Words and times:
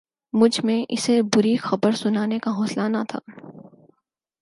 مجھ 0.33 0.65
میں 0.65 0.85
اسے 0.89 1.21
بری 1.35 1.55
خبر 1.57 1.91
سنانے 1.91 2.39
کا 2.39 2.51
حوصلہ 2.51 2.87
نہ 2.87 3.03
تھا 3.07 3.19